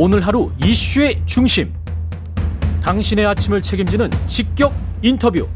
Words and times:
오늘 0.00 0.24
하루 0.24 0.52
이슈의 0.64 1.20
중심. 1.26 1.74
당신의 2.80 3.26
아침을 3.26 3.60
책임지는 3.60 4.08
직격 4.28 4.72
인터뷰. 5.02 5.48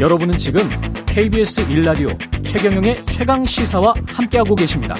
여러분은 0.00 0.36
지금 0.36 0.62
KBS 1.06 1.70
일라디오 1.70 2.08
최경영의 2.42 3.06
최강 3.06 3.44
시사와 3.44 3.94
함께하고 4.08 4.56
계십니다. 4.56 4.96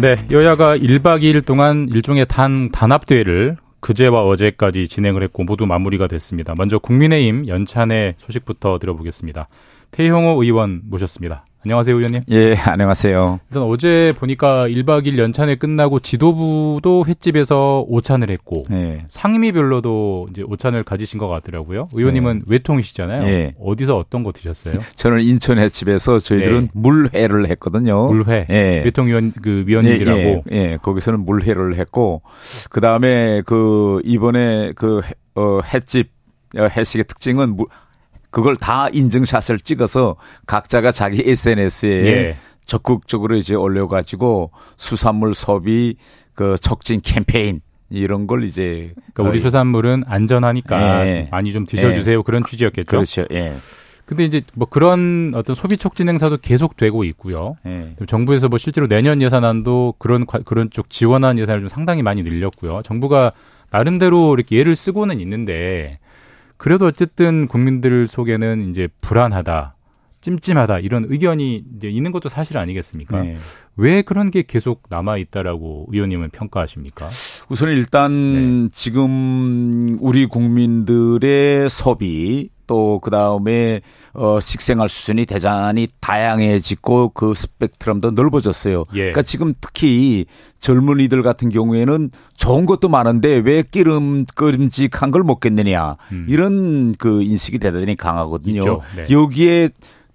네, 0.00 0.16
여야가 0.30 0.78
1박 0.78 1.22
2일 1.22 1.44
동안 1.44 1.88
일종의 1.92 2.24
단 2.26 2.70
단합대회를 2.70 3.58
그제와 3.80 4.22
어제까지 4.22 4.88
진행을 4.88 5.22
했고 5.24 5.44
모두 5.44 5.66
마무리가 5.66 6.06
됐습니다. 6.06 6.54
먼저 6.56 6.78
국민의힘 6.78 7.48
연찬의 7.48 8.14
소식부터 8.16 8.78
들어보겠습니다. 8.78 9.48
태형호 9.90 10.42
의원 10.42 10.80
모셨습니다. 10.84 11.44
안녕하세요, 11.64 11.94
의원님. 11.96 12.22
예, 12.30 12.56
안녕하세요. 12.56 13.38
일단 13.48 13.62
어제 13.62 14.12
보니까 14.18 14.66
1박 14.66 15.06
2일 15.06 15.18
연찬회 15.18 15.54
끝나고 15.54 16.00
지도부도 16.00 17.04
횟집에서 17.06 17.84
오찬을 17.86 18.30
했고 18.30 18.56
예. 18.72 19.04
상임위별로도 19.08 20.28
이제 20.30 20.42
오찬을 20.42 20.82
가지신 20.82 21.20
것 21.20 21.28
같더라고요. 21.28 21.84
의원님은 21.94 22.42
예. 22.48 22.52
외통이시잖아요. 22.52 23.28
예. 23.28 23.54
어디서 23.60 23.96
어떤 23.96 24.24
거 24.24 24.32
드셨어요? 24.32 24.80
저는 24.96 25.20
인천 25.20 25.60
횟집에서 25.60 26.18
저희들은 26.18 26.62
네. 26.62 26.68
물회를 26.72 27.48
했거든요. 27.50 28.08
물회. 28.08 28.44
예. 28.50 28.82
외통 28.84 29.06
위원 29.06 29.32
그 29.40 29.62
위원님들하고 29.64 30.20
예, 30.20 30.42
예, 30.50 30.56
예. 30.72 30.78
거기서는 30.82 31.20
물회를 31.20 31.78
했고 31.78 32.22
그다음에 32.70 33.42
그 33.46 34.00
이번에 34.04 34.72
그 34.74 35.00
어, 35.36 35.60
횟집 35.72 36.10
어, 36.58 36.64
해식의 36.64 37.04
특징은 37.04 37.56
물, 37.56 37.66
그걸 38.32 38.56
다 38.56 38.88
인증샷을 38.88 39.60
찍어서 39.60 40.16
각자가 40.46 40.90
자기 40.90 41.22
SNS에 41.24 41.90
예. 42.06 42.36
적극적으로 42.64 43.36
이제 43.36 43.54
올려가지고 43.54 44.50
수산물 44.76 45.34
소비 45.34 45.96
그 46.34 46.56
촉진 46.60 47.02
캠페인 47.02 47.60
이런 47.90 48.26
걸 48.26 48.44
이제 48.44 48.94
그러니까 49.12 49.30
우리 49.30 49.38
수산물은 49.38 50.04
안전하니까 50.06 51.06
예. 51.06 51.28
많이 51.30 51.52
좀 51.52 51.66
드셔주세요 51.66 52.18
예. 52.18 52.22
그런 52.24 52.42
취지였겠죠. 52.42 52.86
그렇죠. 52.86 53.26
예. 53.30 53.52
근데 54.06 54.24
이제 54.24 54.40
뭐 54.54 54.66
그런 54.66 55.32
어떤 55.34 55.54
소비 55.54 55.76
촉진 55.76 56.08
행사도 56.08 56.38
계속되고 56.38 57.04
있고요. 57.04 57.56
예. 57.66 57.94
정부에서 58.06 58.48
뭐 58.48 58.56
실제로 58.56 58.88
내년 58.88 59.20
예산안도 59.20 59.96
그런 59.98 60.24
그런 60.24 60.70
쪽 60.70 60.88
지원한 60.88 61.38
예산을 61.38 61.60
좀 61.60 61.68
상당히 61.68 62.02
많이 62.02 62.22
늘렸고요. 62.22 62.80
정부가 62.82 63.32
나름대로 63.70 64.34
이렇게 64.34 64.56
예를 64.56 64.74
쓰고는 64.74 65.20
있는데 65.20 65.98
그래도 66.62 66.86
어쨌든 66.86 67.48
국민들 67.48 68.06
속에는 68.06 68.70
이제 68.70 68.86
불안하다. 69.00 69.74
찜찜하다 70.20 70.78
이런 70.78 71.06
의견이 71.08 71.64
이제 71.76 71.88
있는 71.88 72.12
것도 72.12 72.28
사실 72.28 72.56
아니겠습니까? 72.56 73.20
네. 73.20 73.34
왜 73.74 74.02
그런 74.02 74.30
게 74.30 74.44
계속 74.46 74.84
남아 74.88 75.16
있다라고 75.16 75.88
의원님은 75.90 76.30
평가하십니까? 76.30 77.08
우선 77.48 77.70
일단 77.70 78.12
네. 78.12 78.68
지금 78.70 79.98
우리 80.00 80.26
국민들의 80.26 81.68
소비 81.68 82.50
또 82.72 83.00
그 83.02 83.10
다음에 83.10 83.82
어 84.14 84.40
식생활 84.40 84.88
수준이 84.88 85.26
대단히 85.26 85.88
다양해지고 86.00 87.10
그 87.10 87.34
스펙트럼도 87.34 88.12
넓어졌어요. 88.12 88.84
예. 88.94 88.98
그러니까 88.98 89.20
지금 89.20 89.52
특히 89.60 90.24
젊은이들 90.58 91.22
같은 91.22 91.50
경우에는 91.50 92.10
좋은 92.34 92.64
것도 92.64 92.88
많은데 92.88 93.42
왜 93.44 93.62
기름 93.62 94.24
끓임직한 94.34 95.10
걸 95.10 95.22
먹겠느냐 95.22 95.96
음. 96.12 96.26
이런 96.28 96.94
그 96.94 97.22
인식이 97.22 97.58
대단히 97.58 97.94
강하거든요. 97.94 98.80
네. 98.96 99.06
여기에 99.10 99.70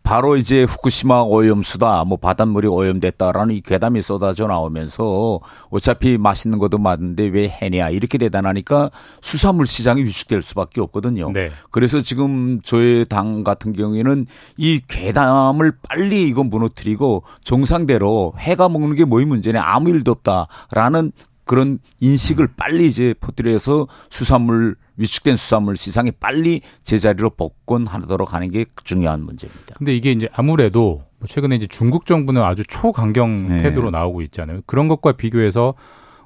바로 0.08 0.38
이제 0.38 0.64
후쿠시마 0.64 1.24
오염수다, 1.24 2.06
뭐 2.06 2.18
바닷물이 2.18 2.66
오염됐다라는 2.66 3.54
이 3.54 3.60
괴담이 3.60 4.02
쏟아져 4.02 4.48
나오면서 4.48 5.42
어차피 5.70 6.18
맛있는 6.18 6.60
것도 6.60 6.78
많은데 6.78 7.26
왜 7.26 7.50
해냐 7.50 7.90
이렇게 7.90 8.18
대단하니까 8.18 8.90
수산물 9.20 9.68
시장이 9.68 10.06
위축될 10.06 10.42
수밖에 10.42 10.80
없거든요. 10.80 11.32
네. 11.34 11.52
그래서 11.72 12.00
지금 12.00 12.62
저희 12.62 13.04
당 13.04 13.44
같은 13.44 13.74
경우에는 13.74 14.28
이 14.56 14.80
괴담을 14.88 15.74
빨리 15.90 16.30
이거 16.30 16.42
무너뜨리고 16.42 17.24
정상대로 17.44 18.34
해가 18.38 18.70
먹는 18.70 18.96
게 18.96 19.04
뭐의 19.04 19.26
문제냐 19.26 19.62
아무 19.62 19.90
일도 19.90 20.12
없다라는 20.24 21.12
그런 21.48 21.80
인식을 22.00 22.50
빨리 22.56 22.86
이제 22.86 23.16
퍼뜨려서 23.20 23.88
수산물 24.10 24.76
위축된 24.98 25.38
수산물 25.38 25.78
시장이 25.78 26.12
빨리 26.12 26.62
제자리로 26.84 27.32
복권하도록 27.32 28.34
하는 28.34 28.52
게 28.52 28.66
중요한 28.84 29.24
문제입니다. 29.24 29.76
근데 29.78 29.96
이게 29.96 30.12
이제 30.12 30.28
아무래도 30.34 31.04
뭐 31.20 31.28
최근에 31.28 31.56
이제 31.56 31.68
중국 31.68 32.06
정부는 32.06 32.44
아주 32.44 32.64
초강경 32.68 33.48
네. 33.48 33.64
태도로 33.64 33.90
나오고 33.90 34.22
있잖아요. 34.24 34.62
그런 34.66 34.88
것과 34.88 35.14
비교해서 35.14 35.74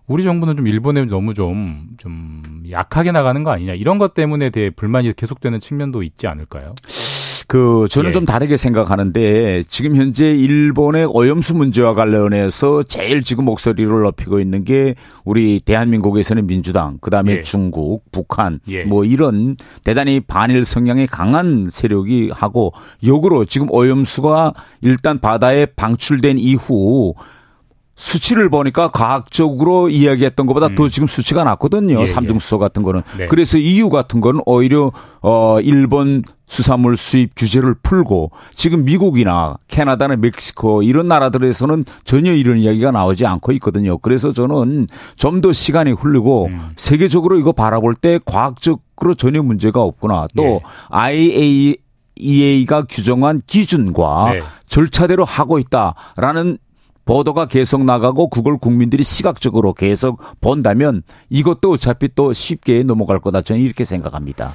우리 0.08 0.24
정부는 0.24 0.58
좀 0.58 0.68
일본에 0.68 1.06
너무 1.06 1.34
좀, 1.34 1.88
좀 1.98 2.64
약하게 2.70 3.14
나가는 3.14 3.44
거 3.44 3.52
아니냐. 3.52 3.76
이런 3.76 3.98
것 3.98 4.14
때문에 4.14 4.50
대해 4.50 4.70
불만이 4.70 5.14
계속되는 5.14 5.60
측면도 5.62 6.04
있지 6.04 6.28
않을까요? 6.28 6.76
그 7.52 7.86
저는 7.90 8.12
예. 8.12 8.14
좀 8.14 8.24
다르게 8.24 8.56
생각하는데 8.56 9.64
지금 9.64 9.98
현재 9.98 10.34
일본의 10.34 11.06
오염수 11.12 11.54
문제와 11.54 11.96
관련해서 11.96 12.84
제일 12.84 13.24
지금 13.24 13.44
목소리를 13.44 13.92
높이고 13.92 14.40
있는 14.40 14.64
게 14.64 14.96
우리 15.26 15.60
대한민국에서는 15.60 16.48
민주당, 16.48 16.98
그다음에 17.02 17.34
예. 17.34 17.42
중국, 17.42 18.10
북한 18.10 18.62
예. 18.70 18.86
뭐 18.86 19.04
이런 19.04 19.58
대단히 19.84 20.22
반일 20.22 20.64
성향이 20.64 21.08
강한 21.08 21.68
세력이 21.70 22.32
하고 22.34 22.72
역으로 23.06 23.44
지금 23.44 23.70
오염수가 23.70 24.54
일단 24.80 25.20
바다에 25.20 25.66
방출된 25.66 26.40
이후 26.40 27.16
수치를 28.02 28.50
보니까 28.50 28.90
과학적으로 28.90 29.88
이야기했던 29.88 30.48
것보다 30.48 30.68
음. 30.68 30.76
더 30.76 30.90
지금 30.90 31.08
수치가 31.08 31.44
낮거든요. 31.44 31.98
예, 32.00 32.02
예. 32.02 32.06
삼중수소 32.08 32.58
같은 32.58 32.82
거는. 32.82 33.04
네. 33.20 33.28
그래서 33.28 33.60
EU 33.60 33.90
같은 33.92 34.22
거는 34.22 34.42
오히려 34.48 34.92
어 35.22 35.60
일본 35.62 36.24
수산물 36.48 36.98
수입 36.98 37.34
규제를 37.36 37.76
풀고 37.84 38.32
지금 38.56 38.86
미국이나 38.86 39.56
캐나다나 39.68 40.16
멕시코 40.16 40.82
이런 40.82 41.08
나라들에서는 41.08 41.86
전혀 42.04 42.34
이런 42.34 42.58
이야기가 42.58 42.90
나오지 42.90 43.28
않고 43.28 43.52
있거든요. 43.54 44.00
그래서 44.00 44.34
저는 44.34 44.88
좀 45.16 45.42
더 45.42 45.52
시간이 45.54 45.92
흐르고 45.92 46.48
음. 46.48 46.70
세계적으로 46.78 47.40
이거 47.40 47.52
바라볼 47.52 47.96
때 47.96 48.20
과학적으로 48.26 49.14
전혀 49.16 49.42
문제가 49.44 49.82
없구나. 49.82 50.28
또 50.36 50.44
예. 50.44 50.60
IA 50.90 51.78
EA가 52.16 52.86
규정한 52.90 53.42
기준과 53.46 54.34
네. 54.34 54.42
절차대로 54.66 55.24
하고 55.24 55.60
있다라는 55.60 56.58
보도가 57.06 57.48
계속 57.48 57.84
나가고 57.84 58.30
그걸 58.30 58.58
국민들이 58.58 59.04
시각적으로 59.04 59.74
계속 59.74 60.22
본다면 60.40 61.04
이것도 61.30 61.72
어차피 61.72 62.10
또 62.14 62.34
쉽게 62.34 62.84
넘어갈 62.84 63.20
거다 63.20 63.42
저는 63.42 63.62
이렇게 63.62 63.84
생각합니다. 63.84 64.52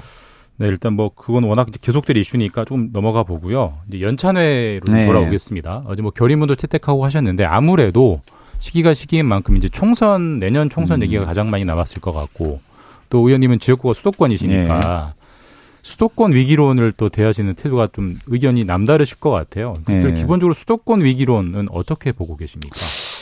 네, 0.58 0.68
일단 0.68 0.94
뭐 0.94 1.10
그건 1.14 1.44
워낙 1.44 1.68
계속될 1.80 2.16
이슈니까 2.16 2.64
좀 2.64 2.90
넘어가 2.92 3.24
보고요. 3.24 3.74
이제 3.88 4.00
연찬회로 4.00 4.84
네. 4.90 5.06
돌아오겠습니다. 5.06 5.84
어제 5.86 6.02
뭐 6.02 6.10
결의문도 6.12 6.54
채택하고 6.54 7.04
하셨는데 7.04 7.44
아무래도 7.44 8.20
시기가 8.58 8.94
시기인 8.94 9.26
만큼 9.26 9.56
이제 9.56 9.68
총선 9.68 10.38
내년 10.38 10.70
총선 10.70 11.00
음. 11.00 11.02
얘기가 11.02 11.26
가장 11.26 11.50
많이 11.50 11.64
나왔을 11.64 12.00
것 12.00 12.12
같고 12.12 12.60
또 13.10 13.26
의원님은 13.26 13.58
지역구가 13.58 13.94
수도권이시니까 13.94 15.14
네. 15.14 15.25
수도권 15.86 16.32
위기론을 16.32 16.92
또 16.97 17.08
대하시는 17.08 17.54
태도가 17.54 17.91
좀 17.92 18.19
의견이 18.26 18.64
남다르실 18.64 19.19
것 19.19 19.30
같아요. 19.30 19.74
네. 19.86 20.12
기본적으로 20.14 20.52
수도권 20.52 21.04
위기론은 21.04 21.69
어떻게 21.70 22.10
보고 22.10 22.36
계십니까? 22.36 22.74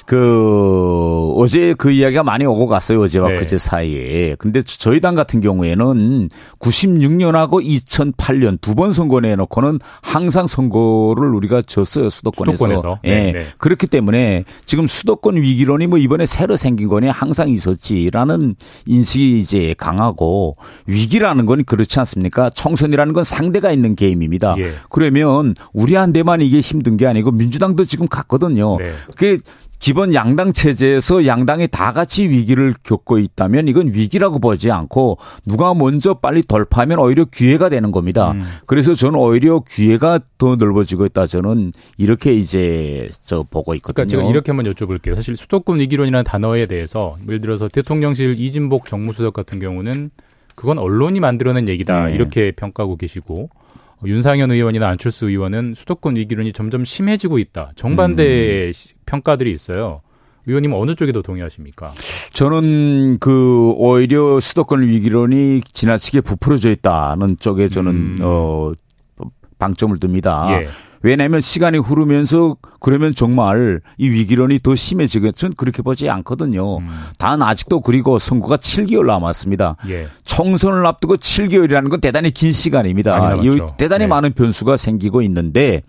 그 0.07 1.33
어제 1.37 1.75
그 1.77 1.91
이야기가 1.91 2.23
많이 2.23 2.45
오고 2.45 2.67
갔어요 2.67 3.03
어제와 3.03 3.31
네. 3.31 3.37
그제 3.37 3.59
사이에. 3.59 4.35
근데 4.39 4.63
저희 4.63 5.01
당 5.01 5.15
같은 5.15 5.41
경우에는 5.41 6.29
96년하고 6.61 7.65
2008년 7.65 8.61
두 8.61 8.75
번 8.75 8.93
선거 8.93 9.21
내놓고는 9.21 9.79
항상 10.03 10.49
선거를 10.49 11.33
우리가 11.33 11.63
졌어요 11.63 12.11
수도권에서. 12.11 12.57
수도권에서. 12.65 12.99
예. 13.05 13.09
네, 13.09 13.33
네. 13.33 13.45
그렇기 13.59 13.87
때문에 13.87 14.43
지금 14.65 14.89
수도권 14.89 15.37
위기론이 15.37 15.87
뭐 15.87 15.99
이번에 15.99 16.27
새로 16.27 16.57
생긴 16.57 16.89
거니 16.89 17.07
항상 17.07 17.49
있었지라는 17.49 18.57
인식이 18.87 19.39
이제 19.39 19.75
강하고 19.79 20.57
위기라는 20.87 21.47
건 21.47 21.65
그렇지 21.65 22.01
않습니까? 22.01 22.51
총선이라는 22.51 23.13
건 23.15 23.23
상대가 23.23 23.71
있는 23.71 23.95
게임입니다. 23.95 24.57
예. 24.59 24.73
그러면 24.91 25.55
우리한테만 25.73 26.41
이게 26.41 26.59
힘든 26.61 26.97
게 26.97 27.07
아니고 27.07 27.31
민주당도 27.31 27.85
지금 27.85 28.09
갔거든요. 28.09 28.77
네. 28.79 28.91
그게 29.17 29.39
기본 29.79 30.15
양당 30.15 30.53
체제에서 30.53 31.27
양당이 31.27 31.69
다 31.69 31.93
같이 31.93 32.29
위기를 32.29 32.75
겪고 32.85 33.19
있다면 33.19 33.69
이건 33.69 33.89
위기라고 33.93 34.39
보지 34.39 34.71
않고 34.71 35.19
누가 35.45 35.75
먼저 35.75 36.15
빨리 36.15 36.43
돌파하면 36.43 36.99
오히려 36.99 37.25
기회가 37.25 37.69
되는 37.69 37.93
겁니다. 37.93 38.33
음. 38.33 38.43
그래서 38.67 38.95
저는 38.95 39.19
오히려 39.19 39.61
기회가 39.61 40.21
더 40.39 40.57
넓어지고 40.57 41.07
있다 41.07 41.27
저는 41.27 41.73
이렇게 41.99 42.33
이제 42.33 43.09
저 43.23 43.43
보고 43.43 43.75
있거든요. 43.77 44.07
그러니까 44.07 44.17
제가 44.19 44.31
이렇게 44.31 44.53
한번 44.53 44.73
여쭤볼게요. 44.73 45.15
사실 45.15 45.37
수도권 45.37 45.81
위기론이라는 45.81 46.25
단어에 46.25 46.67
대해서 46.67 47.17
예를 47.27 47.41
들어서 47.41 47.69
대통령실 47.69 48.39
이진복 48.39 48.87
정무수석 48.87 49.35
같은 49.35 49.61
경우는 49.61 50.11
그건 50.55 50.79
언론이 50.79 51.21
만들어낸 51.21 51.69
얘기다 51.69 52.07
네. 52.07 52.15
이렇게 52.15 52.53
평가하고 52.53 52.97
계시고 52.97 53.51
윤상현 54.05 54.51
의원이나 54.51 54.89
안철수 54.89 55.29
의원은 55.29 55.75
수도권 55.77 56.17
위기론이 56.17 56.53
점점 56.53 56.85
심해지고 56.85 57.39
있다. 57.39 57.73
정반대의 57.77 58.69
음. 58.69 58.73
평가들이 59.07 59.53
있어요. 59.53 60.01
의원님 60.47 60.73
어느 60.75 60.95
쪽에 60.95 61.13
더 61.13 61.23
동의하십니까? 61.23 61.93
저는 62.33 63.19
그 63.19 63.73
오히려 63.77 64.41
수도권 64.41 64.83
위기론이 64.83 65.63
지나치게 65.63 66.21
부풀어져 66.21 66.71
있다는 66.71 67.37
쪽에 67.39 67.69
저는 67.69 67.93
음. 67.93 68.19
어 68.21 68.73
방점을 69.65 69.99
둡니다. 70.03 70.47
예. 70.51 70.67
왜냐하면 71.03 71.41
시간이 71.41 71.79
흐르면서 71.79 72.57
그러면 72.81 73.13
정말 73.13 73.81
이 73.99 74.09
위기론이 74.09 74.61
더 74.63 74.75
심해지겠. 74.75 75.37
저는 75.37 75.55
그렇게 75.57 75.83
보지 75.83 76.09
않거든요. 76.09 76.79
음. 76.79 76.89
단 77.19 77.43
아직도 77.43 77.81
그리고 77.81 78.19
선거가 78.19 78.57
7개월 78.57 79.07
남았습니다. 79.07 79.77
예. 79.89 80.09
총선을 80.25 80.87
앞두고 80.87 81.17
7개월이라는 81.17 81.91
건 81.91 82.01
대단히 82.01 82.31
긴 82.31 82.53
시간입니다. 82.53 83.37
대단히 83.77 84.05
네. 84.05 84.07
많은 84.07 84.33
변수가 84.33 84.77
생기고 84.77 85.21
있는데 85.23 85.83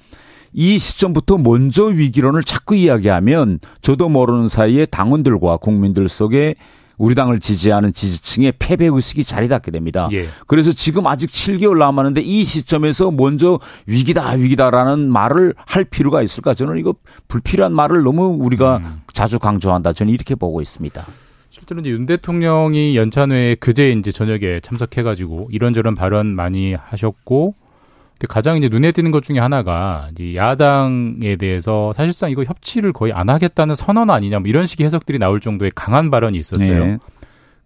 이 0.51 0.77
시점부터 0.77 1.37
먼저 1.37 1.85
위기론을 1.85 2.43
자꾸 2.43 2.75
이야기하면 2.75 3.59
저도 3.81 4.09
모르는 4.09 4.47
사이에 4.47 4.85
당원들과 4.85 5.57
국민들 5.57 6.09
속에 6.09 6.55
우리 6.97 7.15
당을 7.15 7.39
지지하는 7.39 7.91
지지층의 7.91 8.53
패배 8.59 8.85
의식이 8.85 9.23
자리 9.23 9.47
잡게 9.47 9.71
됩니다. 9.71 10.07
예. 10.11 10.27
그래서 10.47 10.71
지금 10.73 11.07
아직 11.07 11.29
7개월 11.29 11.77
남았는데 11.77 12.21
이 12.21 12.43
시점에서 12.43 13.11
먼저 13.11 13.59
위기다 13.85 14.31
위기다라는 14.31 15.11
말을 15.11 15.53
할 15.57 15.83
필요가 15.83 16.21
있을까? 16.21 16.53
저는 16.53 16.77
이거 16.77 16.95
불필요한 17.27 17.73
말을 17.73 18.03
너무 18.03 18.37
우리가 18.39 18.77
음. 18.77 19.01
자주 19.11 19.39
강조한다. 19.39 19.93
저는 19.93 20.13
이렇게 20.13 20.35
보고 20.35 20.61
있습니다. 20.61 21.03
실제로 21.49 21.79
이제 21.79 21.89
윤 21.89 22.05
대통령이 22.05 22.97
연찬회에 22.97 23.55
그제 23.55 23.91
이제 23.91 24.11
저녁에 24.11 24.59
참석해가지고 24.61 25.49
이런저런 25.51 25.95
발언 25.95 26.27
많이 26.27 26.73
하셨고 26.73 27.55
가장 28.29 28.57
이제 28.57 28.69
눈에 28.69 28.91
띄는 28.91 29.11
것 29.11 29.23
중에 29.23 29.39
하나가 29.39 30.07
이제 30.11 30.35
야당에 30.35 31.35
대해서 31.35 31.91
사실상 31.93 32.31
이거 32.31 32.43
협치를 32.43 32.93
거의 32.93 33.11
안 33.13 33.29
하겠다는 33.29 33.75
선언 33.75 34.09
아니냐 34.09 34.39
뭐 34.39 34.47
이런 34.47 34.65
식의 34.65 34.85
해석들이 34.85 35.19
나올 35.19 35.41
정도의 35.41 35.71
강한 35.75 36.09
발언이 36.09 36.37
있었어요. 36.37 36.85
네. 36.85 36.97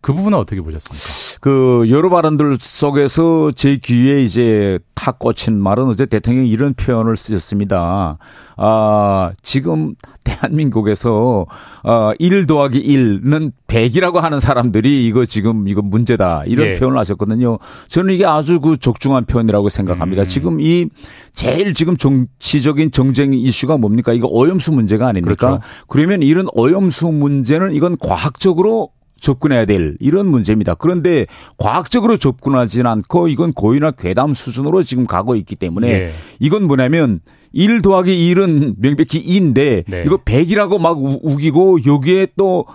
그 0.02 0.14
부분은 0.14 0.38
어떻게 0.38 0.62
보셨습니까? 0.62 1.40
그 1.42 1.86
여러 1.90 2.10
발언들 2.10 2.58
속에서 2.60 3.52
제 3.52 3.78
귀에 3.78 4.22
이제 4.22 4.80
탁 4.94 5.20
꽂힌 5.20 5.62
말은 5.62 5.86
어제 5.88 6.06
대통령이 6.06 6.50
이런 6.50 6.74
표현을 6.74 7.18
쓰셨습니다. 7.18 8.18
아, 8.58 9.32
지금 9.42 9.96
대한민국에서 10.24 11.46
어, 11.84 12.12
1 12.20 12.46
더하기 12.46 12.82
1는 12.82 13.52
100이라고 13.68 14.16
하는 14.16 14.40
사람들이 14.40 15.06
이거 15.08 15.26
지금 15.26 15.68
이거 15.68 15.82
문제다. 15.82 16.44
이런 16.46 16.68
예. 16.68 16.74
표현을 16.74 16.98
하셨거든요. 17.00 17.58
저는 17.88 18.14
이게 18.14 18.26
아주 18.26 18.60
그 18.60 18.78
적중한 18.78 19.26
표현이라고 19.26 19.70
생각합니다. 19.70 20.24
음. 20.24 20.26
지금 20.26 20.60
이 20.62 20.88
제일 21.34 21.74
지금 21.74 21.96
정치적인 21.98 22.92
정쟁 22.92 23.34
이슈가 23.34 23.78
뭡니까? 23.78 24.14
이거 24.14 24.28
오염수 24.28 24.72
문제가 24.74 25.08
아닙니까? 25.08 25.36
그렇죠. 25.36 25.62
그러면 25.88 26.22
이런 26.22 26.48
오염수 26.54 27.08
문제는 27.08 27.74
이건 27.74 27.98
과학적으로 27.98 28.90
접근해야 29.20 29.66
될 29.66 29.96
이런 30.00 30.28
문제입니다. 30.28 30.76
그런데 30.76 31.26
과학적으로 31.58 32.18
접근하지는 32.18 32.88
않고 32.88 33.28
이건 33.28 33.54
고의나 33.54 33.92
괴담 33.92 34.34
수준으로 34.34 34.84
지금 34.84 35.06
가고 35.06 35.36
있기 35.36 35.56
때문에 35.56 36.00
네. 36.00 36.12
이건 36.40 36.64
뭐냐면 36.64 37.20
1 37.52 37.82
더하기 37.82 38.34
1은 38.34 38.76
명백히 38.78 39.24
2인데 39.24 39.84
네. 39.88 40.04
이거 40.06 40.18
100이라고 40.18 40.80
막 40.80 40.98
우기고 41.00 41.86
여기에 41.86 42.28
또 42.36 42.66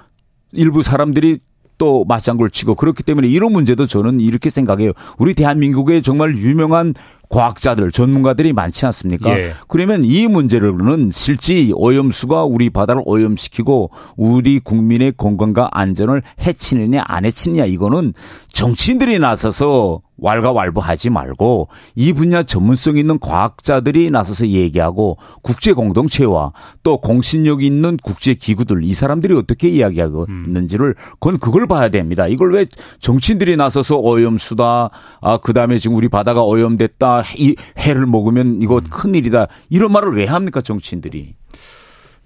일부 0.52 0.82
사람들이 0.82 1.38
또 1.78 2.04
맞장구를 2.04 2.50
치고 2.50 2.76
그렇기 2.76 3.02
때문에 3.02 3.28
이런 3.28 3.52
문제도 3.52 3.84
저는 3.86 4.20
이렇게 4.20 4.50
생각해요. 4.50 4.92
우리 5.18 5.34
대한민국에 5.34 6.00
정말 6.02 6.36
유명한 6.36 6.94
과학자들, 7.34 7.90
전문가들이 7.90 8.52
많지 8.52 8.86
않습니까? 8.86 9.36
예. 9.36 9.52
그러면 9.66 10.04
이 10.04 10.28
문제로는 10.28 11.10
실제 11.12 11.68
오염수가 11.74 12.44
우리 12.44 12.70
바다를 12.70 13.02
오염시키고 13.04 13.90
우리 14.16 14.60
국민의 14.60 15.14
건강과 15.16 15.70
안전을 15.72 16.22
해치느냐 16.40 17.02
안 17.04 17.24
해치느냐 17.24 17.64
이거는 17.64 18.14
정치인들이 18.52 19.18
나서서 19.18 20.00
왈가왈부하지 20.16 21.10
말고 21.10 21.68
이 21.94 22.12
분야 22.12 22.42
전문성 22.42 22.96
있는 22.96 23.18
과학자들이 23.18 24.10
나서서 24.10 24.48
얘기하고 24.48 25.18
국제 25.42 25.72
공동체와 25.72 26.52
또 26.82 27.00
공신력 27.00 27.62
있는 27.62 27.96
국제 28.02 28.34
기구들 28.34 28.84
이 28.84 28.92
사람들이 28.92 29.34
어떻게 29.34 29.68
이야기하고 29.68 30.26
음. 30.28 30.44
있는지를 30.46 30.94
그건 31.20 31.38
그걸 31.38 31.66
봐야 31.66 31.88
됩니다. 31.88 32.26
이걸 32.28 32.54
왜 32.54 32.66
정치인들이 32.98 33.56
나서서 33.56 33.96
오염수다 33.96 34.90
아 35.20 35.36
그다음에 35.38 35.78
지금 35.78 35.96
우리 35.96 36.08
바다가 36.08 36.42
오염됐다 36.42 37.22
이 37.38 37.56
해를 37.78 38.06
먹으면 38.06 38.60
이거 38.62 38.76
음. 38.76 38.80
큰일이다 38.90 39.48
이런 39.70 39.92
말을 39.92 40.14
왜 40.16 40.26
합니까 40.26 40.60
정치인들이? 40.60 41.34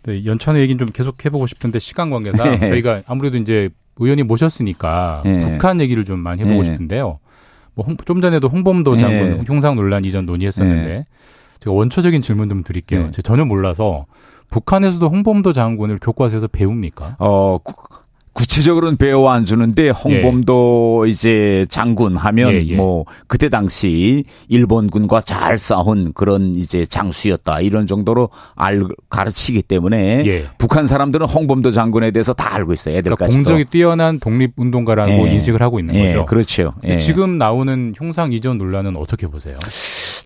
네, 0.04 0.24
연찬의 0.24 0.62
얘기는 0.62 0.78
좀 0.78 0.88
계속 0.92 1.24
해보고 1.24 1.46
싶은데 1.46 1.78
시간 1.78 2.10
관계상 2.10 2.52
네. 2.60 2.68
저희가 2.68 3.02
아무래도 3.06 3.36
이제 3.36 3.70
의원이 3.96 4.22
모셨으니까 4.22 5.22
네. 5.24 5.40
북한 5.40 5.80
얘기를 5.80 6.04
좀 6.04 6.20
많이 6.20 6.42
해보고 6.42 6.62
네. 6.62 6.64
싶은데요. 6.64 7.18
뭐좀 7.82 8.20
전에도 8.20 8.48
홍범도 8.48 8.94
네. 8.94 8.98
장군 9.00 9.38
네. 9.38 9.44
흉상 9.46 9.76
논란 9.76 10.04
이전 10.04 10.26
논의했었는데 10.26 10.88
네. 10.88 11.06
제가 11.60 11.74
원초적인 11.74 12.22
질문 12.22 12.48
좀 12.48 12.62
드릴게요. 12.62 13.04
네. 13.04 13.10
제가 13.10 13.22
전혀 13.22 13.44
몰라서 13.44 14.06
북한에서도 14.50 15.06
홍범도 15.08 15.52
장군을 15.52 15.98
교과서에서 16.00 16.48
배웁니까? 16.48 17.16
어, 17.18 17.58
구체적으로는 18.38 18.96
배워 18.98 19.30
안 19.30 19.44
주는데 19.44 19.90
홍범도 19.90 21.04
예. 21.06 21.10
이제 21.10 21.66
장군 21.68 22.16
하면 22.16 22.54
예, 22.54 22.66
예. 22.68 22.76
뭐 22.76 23.04
그때 23.26 23.48
당시 23.48 24.24
일본군과 24.46 25.22
잘 25.22 25.58
싸운 25.58 26.12
그런 26.12 26.54
이제 26.54 26.86
장수였다 26.86 27.60
이런 27.62 27.88
정도로 27.88 28.30
알 28.54 28.84
가르치기 29.10 29.62
때문에 29.62 30.22
예. 30.24 30.44
북한 30.56 30.86
사람들은 30.86 31.26
홍범도 31.26 31.72
장군에 31.72 32.12
대해서 32.12 32.32
다 32.32 32.54
알고 32.54 32.72
있어요. 32.74 32.96
애들까지 32.98 33.32
그러니까 33.32 33.36
공적이 33.36 33.64
뛰어난 33.70 34.20
독립운동가라고 34.20 35.10
예. 35.10 35.32
인식을 35.32 35.60
하고 35.60 35.80
있는 35.80 35.96
예, 35.96 36.12
거죠. 36.12 36.26
그렇죠. 36.26 36.74
지금 37.00 37.38
나오는 37.38 37.92
흉상 37.96 38.32
이전 38.32 38.56
논란은 38.56 38.96
어떻게 38.96 39.26
보세요? 39.26 39.58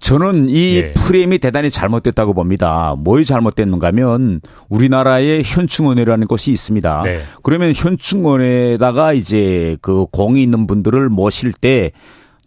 저는 0.03 0.49
이 0.49 0.77
예. 0.77 0.93
프레임이 0.95 1.39
대단히 1.39 1.71
잘못됐다고 1.71 2.35
봅니다. 2.35 2.97
뭐이 2.99 3.25
잘못됐는가 3.25 3.87
하면 3.89 4.41
우리나라에 4.69 5.43
현충원이라는 5.45 6.27
것이 6.27 6.51
있습니다. 6.51 7.03
네. 7.05 7.21
그러면 7.43 7.73
현충원에다가 7.73 9.13
이제 9.13 9.77
그 9.81 10.07
공이 10.11 10.43
있는 10.43 10.67
분들을 10.67 11.09
모실 11.09 11.53
때 11.53 11.93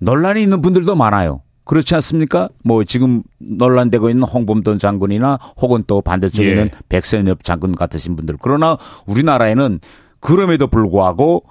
논란이 0.01 0.43
있는 0.43 0.61
분들도 0.61 0.95
많아요. 0.95 1.41
그렇지 1.63 1.95
않습니까? 1.95 2.49
뭐 2.63 2.83
지금 2.83 3.23
논란되고 3.39 4.09
있는 4.09 4.23
홍범돈 4.23 4.77
장군이나 4.77 5.39
혹은 5.57 5.85
또 5.87 6.01
반대쪽에는 6.01 6.65
예. 6.65 6.71
백선엽 6.89 7.45
장군 7.45 7.73
같으신 7.73 8.17
분들. 8.17 8.35
그러나 8.41 8.77
우리나라에는 9.07 9.79
그럼에도 10.19 10.67
불구하고 10.67 11.45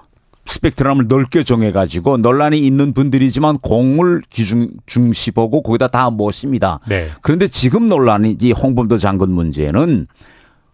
스펙트럼을 0.45 1.07
넓게 1.07 1.43
정해가지고 1.43 2.17
논란이 2.17 2.59
있는 2.59 2.93
분들이지만 2.93 3.57
공을 3.59 4.21
기준 4.29 4.69
중시 4.85 5.31
보고 5.31 5.61
거기다 5.61 5.87
다 5.87 6.09
모십니다. 6.09 6.79
네. 6.87 7.07
그런데 7.21 7.47
지금 7.47 7.89
논란이 7.89 8.37
이 8.41 8.51
홍범도 8.51 8.97
장군 8.97 9.31
문제는 9.31 10.07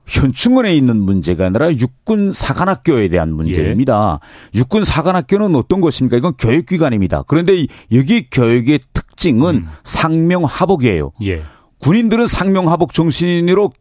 현충원에 0.08 0.76
있는 0.76 0.98
문제가 0.98 1.46
아니라 1.46 1.72
육군 1.72 2.32
사관학교에 2.32 3.08
대한 3.08 3.34
문제입니다. 3.34 4.20
예. 4.56 4.60
육군 4.60 4.84
사관학교는 4.84 5.56
어떤 5.56 5.80
것입니까? 5.80 6.18
이건 6.18 6.34
교육기관입니다. 6.38 7.24
그런데 7.28 7.66
여기 7.94 8.30
교육의 8.30 8.80
특징은 8.94 9.56
음. 9.56 9.68
상명하복이에요. 9.84 11.12
예. 11.24 11.44
군인들은 11.80 12.28
상명하복 12.28 12.94
정신으로 12.94 13.72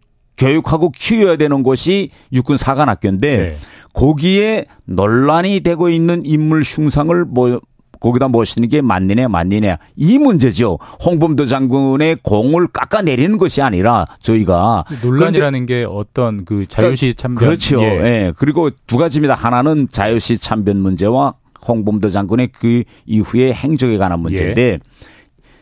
교육하고 0.41 0.91
키워야 0.91 1.37
되는 1.37 1.63
곳이 1.63 2.11
육군 2.33 2.57
사관학교인데 2.57 3.37
네. 3.37 3.57
거기에 3.93 4.65
논란이 4.87 5.61
되고 5.61 5.89
있는 5.89 6.23
인물 6.25 6.63
흉상을 6.63 7.25
뭐 7.27 7.61
거기다 8.01 8.29
모시는 8.29 8.69
게 8.69 8.81
맞느냐 8.81 9.29
맞느냐 9.29 9.77
이 9.95 10.19
문제죠. 10.19 10.79
홍범도 11.05 11.45
장군의 11.45 12.17
공을 12.23 12.69
깎아내리는 12.69 13.37
것이 13.37 13.61
아니라 13.61 14.07
저희가 14.21 14.85
논란이라는 15.03 15.67
게 15.67 15.85
어떤 15.87 16.47
그 16.47 16.65
자유시 16.67 17.15
참변 17.15 17.37
그렇죠. 17.37 17.83
예. 17.83 17.87
예. 17.87 18.33
그리고 18.37 18.71
두 18.87 18.97
가지입니다. 18.97 19.35
하나는 19.35 19.87
자유시 19.91 20.39
참변 20.39 20.79
문제와 20.79 21.35
홍범도 21.69 22.09
장군의 22.09 22.49
그 22.59 22.85
이후에 23.05 23.53
행적에 23.53 23.99
관한 23.99 24.21
문제인데 24.21 24.63
예. 24.63 24.79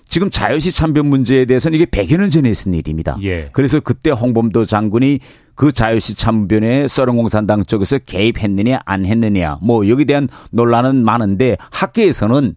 지금 0.08 0.30
자유시 0.30 0.72
참변 0.72 1.06
문제에 1.06 1.44
대해서는 1.44 1.76
이게 1.76 1.84
100여 1.84 2.18
년 2.18 2.30
전에 2.30 2.48
있은 2.48 2.72
일입니다. 2.74 3.18
예. 3.22 3.50
그래서 3.52 3.78
그때 3.78 4.10
홍범도 4.10 4.64
장군이 4.64 5.20
그 5.54 5.70
자유시 5.70 6.16
참변에 6.16 6.88
소련공산당 6.88 7.64
쪽에서 7.64 7.98
개입했느냐 7.98 8.80
안 8.86 9.04
했느냐 9.04 9.58
뭐 9.60 9.86
여기에 9.88 10.06
대한 10.06 10.28
논란은 10.50 11.04
많은데 11.04 11.56
학계에서는 11.70 12.54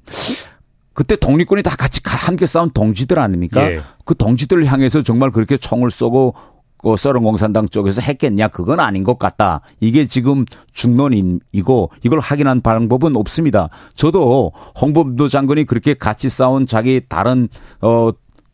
그때 0.94 1.16
독립군이 1.16 1.64
다 1.64 1.76
같이 1.76 2.02
함께 2.06 2.46
싸운 2.46 2.72
동지들 2.72 3.20
아닙니까? 3.20 3.72
예. 3.72 3.80
그 4.06 4.16
동지들을 4.16 4.66
향해서 4.66 5.04
정말 5.04 5.32
그렇게 5.32 5.58
총을 5.58 5.90
쏘고 5.90 6.36
그 6.82 6.96
소련 6.98 7.24
공산당 7.24 7.68
쪽에서 7.68 8.02
했겠냐 8.02 8.48
그건 8.50 8.80
아닌 8.80 9.04
것 9.04 9.18
같다. 9.20 9.62
이게 9.80 10.06
지금 10.06 10.46
중론이고 10.74 11.92
이걸 12.04 12.20
확인한 12.20 12.62
방법은 12.62 13.16
없습니다. 13.16 13.70
저도 13.94 14.52
홍범도 14.80 15.28
장군이 15.28 15.66
그렇게 15.66 15.94
같이 15.94 16.30
싸운 16.30 16.66
자기 16.66 17.02
다른 17.08 17.50
어 17.82 18.12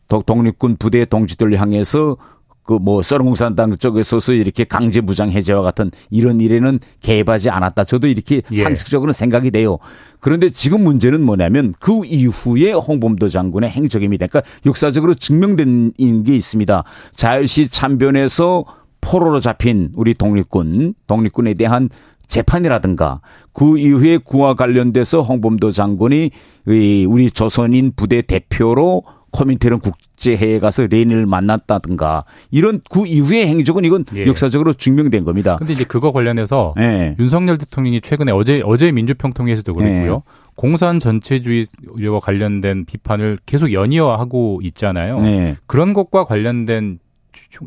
독립군 0.08 0.76
부대 0.78 1.04
동지들 1.04 1.58
향해서 1.60 2.16
그뭐 2.68 3.02
썰공산당 3.02 3.76
쪽에서서 3.76 4.34
이렇게 4.34 4.64
강제 4.64 5.00
무장 5.00 5.30
해제와 5.30 5.62
같은 5.62 5.90
이런 6.10 6.38
일에는 6.38 6.80
개입하지 7.00 7.48
않았다. 7.48 7.84
저도 7.84 8.08
이렇게 8.08 8.42
예. 8.52 8.56
상식적으로 8.58 9.12
생각이 9.12 9.50
돼요. 9.50 9.78
그런데 10.20 10.50
지금 10.50 10.84
문제는 10.84 11.24
뭐냐면 11.24 11.72
그 11.80 12.02
이후에 12.04 12.72
홍범도 12.72 13.28
장군의 13.28 13.70
행적입니다. 13.70 14.26
그러니까 14.26 14.50
역사적으로 14.66 15.14
증명된 15.14 15.94
게 16.24 16.36
있습니다. 16.36 16.84
자유시 17.12 17.68
참변에서 17.70 18.66
포로로 19.00 19.40
잡힌 19.40 19.90
우리 19.94 20.12
독립군, 20.12 20.92
독립군에 21.06 21.54
대한 21.54 21.88
재판이라든가 22.26 23.22
그 23.54 23.78
이후에 23.78 24.18
그와 24.18 24.52
관련돼서 24.52 25.22
홍범도 25.22 25.70
장군이 25.70 26.30
우리 26.66 27.30
조선인 27.30 27.92
부대 27.96 28.20
대표로 28.20 29.04
코민테른 29.30 29.80
국제회에 29.80 30.58
가서 30.58 30.86
레닌을 30.86 31.26
만났다든가 31.26 32.24
이런 32.50 32.80
그 32.90 33.06
이후의 33.06 33.46
행적은 33.46 33.84
이건 33.84 34.04
예. 34.16 34.26
역사적으로 34.26 34.72
증명된 34.72 35.24
겁니다. 35.24 35.56
근데 35.56 35.72
이제 35.72 35.84
그거 35.84 36.12
관련해서 36.12 36.74
예. 36.78 37.16
윤석열 37.18 37.58
대통령이 37.58 38.00
최근에 38.00 38.32
어제 38.32 38.62
어제 38.64 38.90
민주평통에서도 38.92 39.72
그랬고요. 39.74 40.12
예. 40.14 40.48
공산 40.54 40.98
전체주의와 40.98 42.20
관련된 42.20 42.84
비판을 42.84 43.38
계속 43.46 43.72
연이어 43.72 44.16
하고 44.16 44.60
있잖아요. 44.62 45.20
예. 45.22 45.56
그런 45.66 45.94
것과 45.94 46.24
관련된 46.24 46.98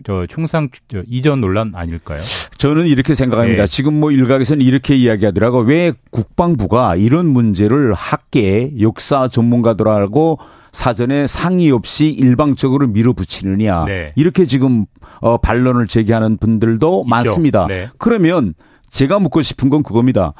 저 0.03 0.25
총상 0.27 0.69
저 0.87 1.03
이전 1.07 1.41
논란 1.41 1.73
아닐까요? 1.75 2.19
저는 2.57 2.87
이렇게 2.87 3.13
생각합니다. 3.13 3.63
네. 3.63 3.67
지금 3.67 3.99
뭐 3.99 4.11
일각에서는 4.11 4.63
이렇게 4.63 4.95
이야기하더라고 4.95 5.59
왜 5.61 5.93
국방부가 6.11 6.95
이런 6.95 7.27
문제를 7.27 7.93
학계 7.93 8.71
역사 8.79 9.27
전문가들하고 9.27 10.39
사전에 10.71 11.27
상의 11.27 11.71
없이 11.71 12.09
일방적으로 12.09 12.87
밀어붙이느냐 12.87 13.85
네. 13.85 14.13
이렇게 14.15 14.45
지금 14.45 14.85
어 15.19 15.37
반론을 15.37 15.87
제기하는 15.87 16.37
분들도 16.37 17.01
있죠. 17.01 17.09
많습니다. 17.09 17.67
네. 17.67 17.89
그러면 17.97 18.53
제가 18.87 19.19
묻고 19.19 19.41
싶은 19.41 19.69
건 19.69 19.83
그겁니다. 19.83 20.33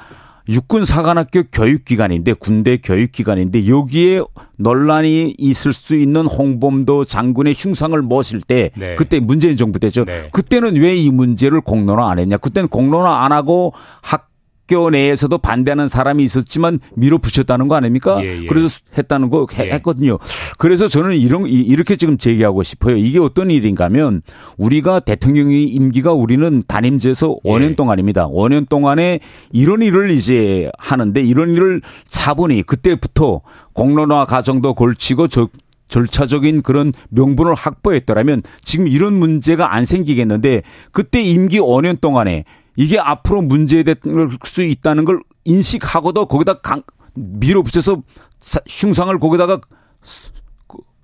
육군 0.52 0.84
사관학교 0.86 1.44
교육기관인데 1.52 2.34
군대 2.34 2.78
교육기관인데 2.78 3.68
여기에 3.68 4.22
논란이 4.58 5.36
있을 5.38 5.72
수 5.74 5.96
있는 5.96 6.26
홍범도 6.28 7.06
장군의 7.06 7.54
흉상을 7.58 8.00
모실 8.02 8.42
때 8.42 8.70
네. 8.76 8.96
그때 8.96 9.20
문재인 9.20 9.56
정부 9.58 9.80
때죠. 9.80 10.04
네. 10.06 10.30
그때는 10.32 10.76
왜 10.76 10.92
이 10.92 11.10
문제를 11.10 11.62
공론화 11.62 12.12
안 12.12 12.20
했냐? 12.20 12.38
그때는 12.38 12.68
공론화 12.68 13.24
안 13.24 13.32
하고 13.32 13.74
학 14.02 14.28
학교 14.72 14.90
내에서도 14.90 15.38
반대하는 15.38 15.90
사람이 15.90 16.24
있었지만 16.24 16.80
밀어붙였다는 16.96 17.68
거 17.68 17.76
아닙니까? 17.76 18.24
예, 18.24 18.44
예. 18.44 18.46
그래서 18.48 18.80
했다는 18.98 19.30
거 19.30 19.46
예. 19.60 19.72
했거든요. 19.74 20.18
그래서 20.58 20.88
저는 20.88 21.18
이런 21.18 21.46
이렇게 21.46 21.98
지금 21.98 22.18
제기하고 22.18 22.64
싶어요. 22.64 22.96
이게 22.96 23.20
어떤 23.20 23.52
일인가 23.52 23.86
하면 23.86 24.22
우리가 24.58 25.02
대통령의 25.02 25.66
임기가 25.66 26.14
우리는 26.14 26.62
단임제에서 26.66 27.36
예. 27.44 27.50
5년 27.50 27.76
동안입니다. 27.76 28.30
5년 28.30 28.70
동안에 28.70 29.20
이런 29.52 29.82
일을 29.82 30.12
이제 30.12 30.70
하는데 30.78 31.22
이런 31.22 31.50
일을 31.50 31.82
차분히 32.06 32.62
그때부터 32.62 33.42
공론화 33.74 34.26
과정도 34.26 34.74
걸치고 34.74 35.28
저 35.28 35.50
절차적인 35.90 36.62
그런 36.62 36.94
명분을 37.10 37.54
확보했더라면 37.54 38.44
지금 38.62 38.88
이런 38.88 39.14
문제가 39.14 39.76
안 39.76 39.84
생기겠는데 39.84 40.62
그때 40.94 41.22
임기 41.22 41.60
5년 41.60 42.00
동안에 42.00 42.46
이게 42.82 42.98
앞으로 42.98 43.44
문제될 43.44 43.96
수 44.44 44.64
있다는 44.64 45.06
걸 45.06 45.20
인식하고도 45.46 46.26
거기다 46.26 46.62
강, 46.62 46.82
밀어붙여서 47.14 48.02
흉상을 48.68 49.20
거기다가 49.20 49.62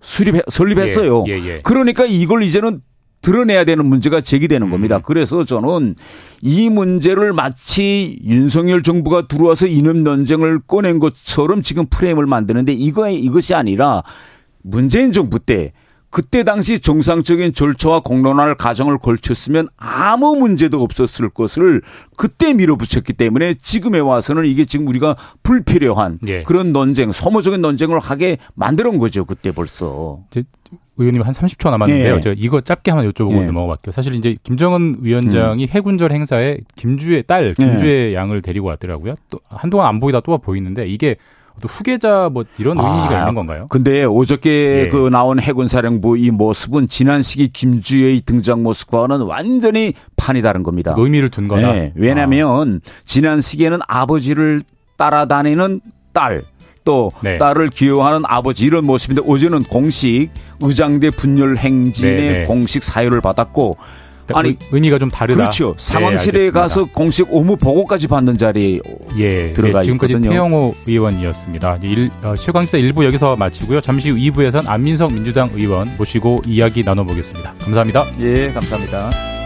수립해 0.02 0.42
설립했어요. 0.48 1.26
예, 1.28 1.34
예, 1.34 1.46
예. 1.46 1.62
그러니까 1.62 2.06
이걸 2.06 2.42
이제는 2.42 2.82
드러내야 3.22 3.64
되는 3.64 3.86
문제가 3.86 4.22
제기되는 4.22 4.72
겁니다. 4.72 4.98
음. 4.98 5.02
그래서 5.06 5.44
저는 5.44 5.94
이 6.42 6.68
문제를 6.70 7.34
마치 7.34 8.18
윤석열 8.24 8.82
정부가 8.82 9.28
들어와서 9.28 9.68
이념 9.68 10.04
논쟁을 10.04 10.62
꺼낸 10.66 10.98
것처럼 10.98 11.62
지금 11.62 11.86
프레임을 11.86 12.26
만드는데 12.26 12.74
이거 12.74 13.08
이것이 13.08 13.54
아니라 13.54 14.02
문재인 14.64 15.12
정부 15.12 15.38
때 15.38 15.74
그때 16.10 16.44
당시 16.44 16.80
정상적인 16.80 17.54
절차와 17.54 18.00
공론화를 18.00 18.56
가정을 18.56 18.98
걸쳤으면 18.98 19.68
아무 19.78 20.36
문제도 20.36 20.82
없었을 20.82 21.30
것을 21.30 21.82
그때 22.18 22.54
밀어붙였기 22.54 23.14
때문에 23.14 23.56
지금에 23.56 24.00
와서는 24.00 24.46
이게 24.46 24.66
지금 24.66 24.88
우리가 24.88 25.16
불필요한 25.44 26.20
예. 26.28 26.44
그런 26.44 26.72
논쟁, 26.72 27.12
소모적인 27.12 27.62
논쟁을 27.62 28.00
하게 28.00 28.38
만들어 28.56 28.88
거죠. 28.98 29.26
그때 29.26 29.52
벌써. 29.52 30.20
의원님 31.00 31.22
한 31.22 31.32
30초 31.32 31.70
남았는데요. 31.70 32.16
예. 32.16 32.20
제가 32.20 32.36
이거 32.38 32.62
짧게 32.62 32.92
한번 32.92 33.12
여쭤보고 33.12 33.42
예. 33.42 33.46
넘어갈게요. 33.46 33.92
사실 33.92 34.16
이제 34.16 34.36
김정은 34.42 34.98
위원장이 35.02 35.66
음. 35.66 35.68
해군절 35.70 36.12
행사에 36.12 36.58
김주의 36.76 37.24
딸 37.24 37.54
김주의 37.54 38.12
예. 38.12 38.14
양을 38.16 38.42
데리고 38.42 38.68
왔더라고요. 38.68 39.14
또 39.30 39.40
한동안 39.48 39.88
안 39.88 40.00
보이다 40.00 40.22
또 40.22 40.38
보이는데 40.38 40.88
이게 40.88 41.18
또 41.62 41.68
후계자 41.68 42.30
뭐 42.32 42.46
이런 42.58 42.78
의미가 42.78 43.10
아, 43.10 43.20
있는 43.20 43.36
건가요? 43.36 43.68
근데 43.70 44.04
어저께 44.04 44.86
예. 44.86 44.88
그 44.90 45.10
나온 45.10 45.40
해군사령부 45.40 46.18
이 46.18 46.32
모습은 46.32 46.88
지난 46.88 47.22
시기 47.22 47.48
김주의 47.48 48.22
등장 48.22 48.64
모습과는 48.64 49.22
완전히 49.22 49.94
판이 50.16 50.42
다른 50.42 50.64
겁니다. 50.64 50.94
의미를 50.98 51.30
둔 51.30 51.48
거다. 51.48 51.74
네. 51.74 51.94
왜냐하면 51.96 52.82
아. 52.84 52.90
지난 53.06 53.42
시기에는 53.42 53.80
아버지를 53.88 54.64
따라다니는 54.98 55.82
딸. 56.14 56.44
또 56.84 57.12
네. 57.22 57.38
딸을 57.38 57.70
기여하는 57.70 58.24
아버지 58.26 58.64
이런 58.64 58.86
모습인데 58.86 59.22
어제는 59.28 59.64
공식 59.64 60.30
의장대 60.62 61.10
분열 61.10 61.58
행진의 61.58 62.16
네, 62.16 62.32
네. 62.32 62.44
공식 62.46 62.82
사유를 62.82 63.20
받았고 63.20 63.76
아니 64.36 64.58
의미가 64.72 65.00
좀 65.00 65.10
다르다. 65.10 65.38
그렇죠. 65.38 65.76
상황실에 65.78 66.46
네, 66.46 66.52
가서 66.52 66.86
공식 66.86 67.28
업무 67.32 67.56
보고까지 67.58 68.08
받는 68.08 68.38
자리에 68.38 68.80
예, 69.18 69.54
들어가 69.54 69.80
예, 69.80 69.84
지금까지 69.84 70.14
있거든요. 70.14 70.32
태영호 70.32 70.76
의원이었습니다. 70.86 71.80
일, 71.84 72.10
어, 72.24 72.36
최광시사 72.36 72.78
1부 72.80 73.04
여기서 73.06 73.36
마치고요. 73.36 73.82
잠시 73.82 74.10
후 74.10 74.18
2부에선 74.18 74.68
안민석 74.68 75.14
민주당 75.14 75.50
의원 75.54 75.96
모시고 75.98 76.42
이야기 76.46 76.84
나눠보겠습니다. 76.84 77.54
감사합니다. 77.60 78.06
예, 78.20 78.52
감사합니다. 78.52 79.37